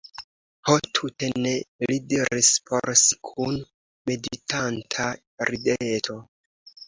Ho 0.67 0.75
tute 0.99 1.27
ne, 1.41 1.49
li 1.91 1.97
diris 2.13 2.49
por 2.69 2.91
si 3.01 3.19
kun 3.31 3.59
meditanta 4.11 5.07
rideto. 5.51 6.19